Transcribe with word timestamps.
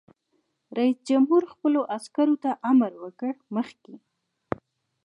رئیس 0.77 0.97
جمهور 1.09 1.43
خپلو 1.53 1.79
عسکرو 1.95 2.35
ته 2.43 2.51
امر 2.71 2.91
وکړ؛ 3.03 3.33
مخکې! 3.55 3.95